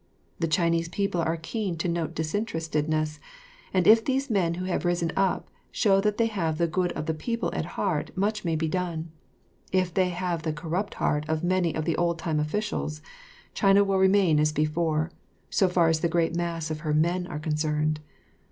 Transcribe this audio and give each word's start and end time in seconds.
The 0.39 0.47
Chinese 0.47 0.89
people 0.89 1.21
are 1.21 1.37
keen 1.37 1.77
to 1.77 1.87
note 1.87 2.15
disinterestedness, 2.15 3.19
and 3.71 3.85
if 3.85 4.03
these 4.03 4.31
men 4.31 4.55
who 4.55 4.65
have 4.65 4.83
risen 4.83 5.11
up 5.15 5.47
show 5.69 6.01
that 6.01 6.17
they 6.17 6.25
have 6.25 6.57
the 6.57 6.65
good 6.65 6.91
of 6.93 7.05
the 7.05 7.13
people 7.13 7.51
at 7.53 7.65
heart 7.77 8.09
much 8.17 8.43
may 8.43 8.55
be 8.55 8.67
done. 8.67 9.11
If 9.71 9.93
they 9.93 10.09
have 10.09 10.41
the 10.41 10.53
corrupt 10.53 10.95
heart 10.95 11.29
of 11.29 11.43
many 11.43 11.75
of 11.75 11.85
the 11.85 11.97
old 11.97 12.17
time 12.17 12.39
officials, 12.39 13.03
China 13.53 13.83
will 13.83 13.99
remain 13.99 14.39
as 14.39 14.51
before, 14.51 15.11
so 15.51 15.69
far 15.69 15.87
as 15.87 15.99
the 15.99 16.09
great 16.09 16.35
mass 16.35 16.71
of 16.71 16.79
her 16.79 16.95
men 16.95 17.27
are 17.27 17.37
concerned. 17.37 17.99